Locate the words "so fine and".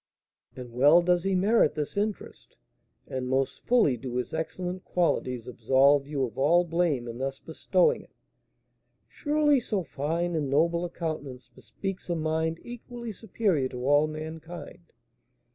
9.59-10.49